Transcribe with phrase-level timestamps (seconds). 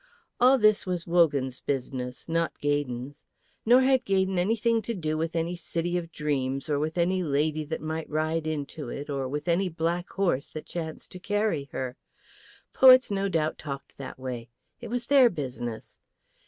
[0.39, 3.23] All this was Wogan's business, not Gaydon's.
[3.67, 7.63] Nor had Gaydon anything to do with any city of dreams or with any lady
[7.65, 11.97] that might ride into it, or with any black horse that chanced to carry her.
[12.73, 14.49] Poets no doubt talked that way.
[14.79, 15.99] It was their business.